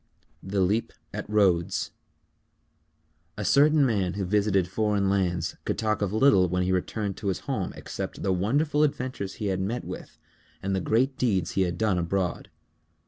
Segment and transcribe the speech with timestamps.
[0.49, 1.91] _THE LEAP AT RHODES
[3.37, 7.27] A certain man who visited foreign lands could talk of little when he returned to
[7.27, 10.17] his home except the wonderful adventures he had met with
[10.63, 12.49] and the great deeds he had done abroad.